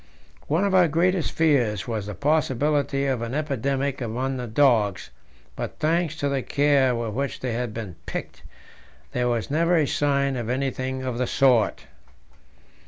[0.47, 5.11] One of our greatest fears was the possibility of an epidemic among the dogs,
[5.55, 8.41] but thanks to the care with which they had been picked,
[9.11, 11.85] there was never a sign of anything of the sort.